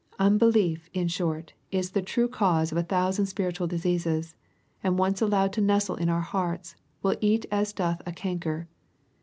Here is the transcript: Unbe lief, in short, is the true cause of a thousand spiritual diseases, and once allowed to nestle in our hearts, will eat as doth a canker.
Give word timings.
Unbe 0.19 0.51
lief, 0.51 0.89
in 0.95 1.07
short, 1.07 1.53
is 1.69 1.91
the 1.91 2.01
true 2.01 2.27
cause 2.27 2.71
of 2.71 2.77
a 2.79 2.81
thousand 2.81 3.27
spiritual 3.27 3.67
diseases, 3.67 4.35
and 4.83 4.97
once 4.97 5.21
allowed 5.21 5.53
to 5.53 5.61
nestle 5.61 5.95
in 5.95 6.09
our 6.09 6.21
hearts, 6.21 6.75
will 7.03 7.17
eat 7.21 7.45
as 7.51 7.71
doth 7.71 8.01
a 8.07 8.11
canker. 8.11 8.67